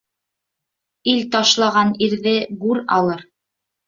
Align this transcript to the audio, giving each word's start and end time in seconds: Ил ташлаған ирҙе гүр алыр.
Ил 1.11 1.19
ташлаған 1.35 1.91
ирҙе 2.05 2.33
гүр 2.65 2.81
алыр. 2.97 3.23